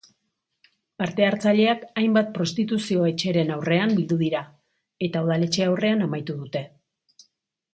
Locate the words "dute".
6.41-6.65